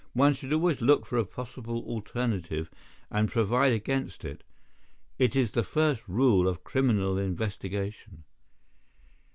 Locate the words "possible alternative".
1.25-2.71